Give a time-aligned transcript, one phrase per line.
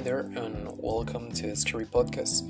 [0.00, 2.42] there, and welcome to the Story Podcast.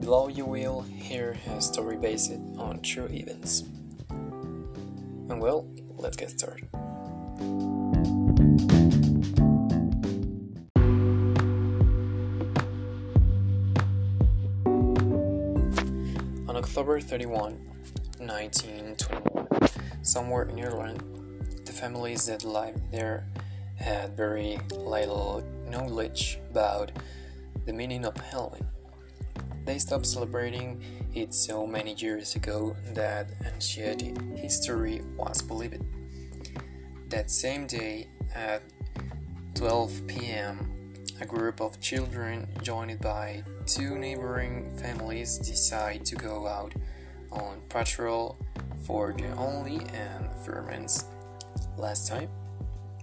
[0.00, 3.64] Below, you will hear a story based on true events.
[4.10, 6.68] And well, let's get started.
[16.46, 17.58] On October 31,
[18.18, 19.48] 1921,
[20.02, 21.02] somewhere in Ireland,
[21.64, 23.26] the families that lived there
[23.78, 26.92] had very little knowledge about
[27.66, 28.66] the meaning of Halloween.
[29.64, 30.82] They stopped celebrating
[31.14, 35.82] it so many years ago that ancient history was believed.
[37.08, 38.62] That same day at
[39.54, 46.72] 12 p.m., a group of children, joined by two neighboring families, decide to go out
[47.30, 48.36] on patrol
[48.84, 51.04] for the only and ferments
[51.76, 52.28] last time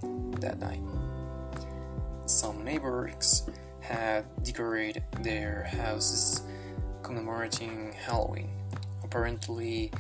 [0.01, 0.81] that night.
[2.25, 3.49] Some neighbors
[3.81, 6.41] had decorated their houses
[7.03, 8.49] commemorating Halloween,
[9.03, 9.91] apparently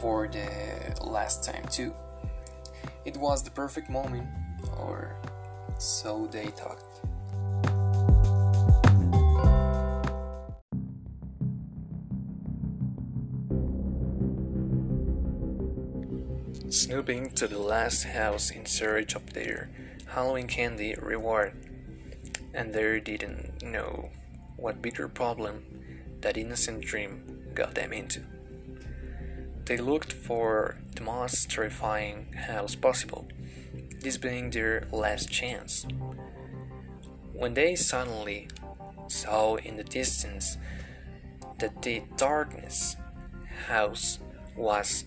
[0.00, 1.94] for the last time too.
[3.04, 4.26] It was the perfect moment,
[4.78, 5.16] or
[5.78, 6.82] so they thought.
[16.70, 19.70] Snooping to the last house in search of their
[20.08, 21.52] Halloween candy reward,
[22.52, 24.10] and they didn't know
[24.56, 25.64] what bigger problem
[26.22, 28.22] that innocent dream got them into.
[29.66, 33.28] They looked for the most terrifying house possible,
[34.00, 35.86] this being their last chance.
[37.32, 38.48] When they suddenly
[39.06, 40.56] saw in the distance
[41.58, 42.96] that the darkness
[43.68, 44.18] house
[44.56, 45.04] was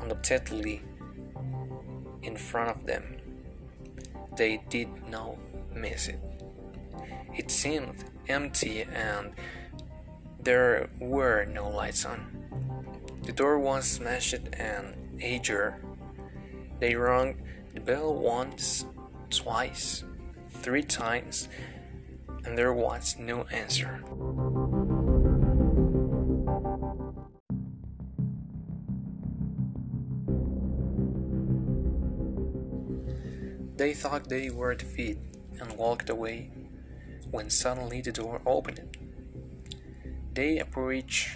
[0.00, 0.82] undoubtedly
[2.22, 3.16] in front of them,
[4.36, 5.36] they did not
[5.74, 6.20] miss it.
[7.36, 9.32] It seemed empty and
[10.40, 12.42] there were no lights on.
[13.22, 15.80] The door was smashed and ajar.
[16.80, 17.40] They rang
[17.74, 18.84] the bell once,
[19.30, 20.04] twice,
[20.50, 21.48] three times,
[22.44, 24.02] and there was no answer.
[33.82, 35.18] They thought they were defeated
[35.58, 36.52] and walked away
[37.32, 38.96] when suddenly the door opened.
[40.32, 41.30] They approached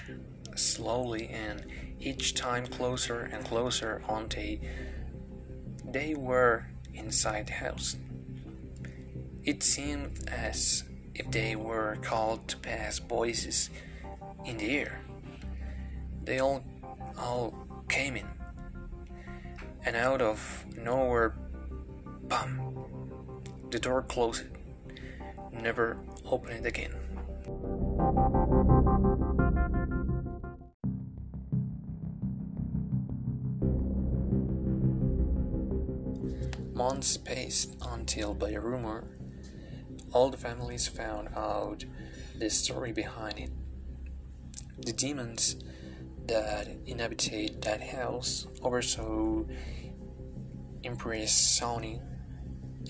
[0.54, 1.66] slowly and
[1.98, 4.58] each time closer and closer until
[5.84, 7.96] they were inside the house.
[9.42, 10.84] It seemed as
[11.16, 13.70] if they were called to pass voices
[14.44, 15.00] in the air.
[16.22, 16.62] They all,
[17.18, 18.28] all came in,
[19.84, 21.34] and out of nowhere,
[22.28, 22.60] bam,
[23.70, 24.44] the door closed,
[25.52, 26.92] never open it again.
[36.74, 39.04] Months passed until, by a rumor,
[40.12, 41.84] all the families found out
[42.38, 43.50] the story behind it.
[44.78, 45.56] The demons
[46.26, 49.44] that inhabited that house oversaw
[50.82, 52.00] imprisoning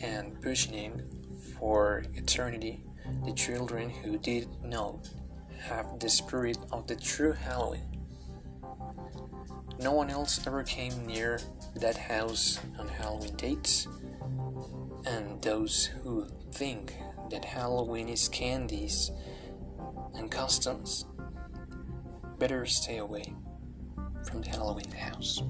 [0.03, 1.03] and pushing
[1.59, 2.85] for eternity
[3.25, 5.11] the children who did not
[5.59, 7.83] have the spirit of the true Halloween.
[9.79, 11.41] No one else ever came near
[11.75, 13.87] that house on Halloween dates,
[15.05, 16.95] and those who think
[17.31, 19.11] that Halloween is candies
[20.15, 21.05] and customs
[22.39, 23.35] better stay away
[24.25, 25.43] from the Halloween house.